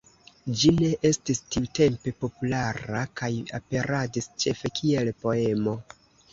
[0.61, 5.81] Ĝi ne estis tiutempe populara kaj aperadis ĉefe kiel poemo.